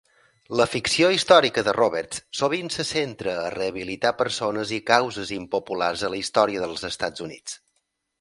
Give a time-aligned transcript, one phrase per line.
[0.59, 6.11] La ficció històrica de Roberts sovint se centra a rehabilitar persones i causes impopulars a
[6.15, 7.55] la història dels Estats Units.